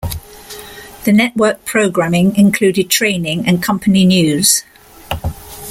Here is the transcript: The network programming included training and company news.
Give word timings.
The 1.03 1.11
network 1.13 1.63
programming 1.63 2.35
included 2.35 2.89
training 2.89 3.45
and 3.47 3.61
company 3.61 4.03
news. 4.03 4.63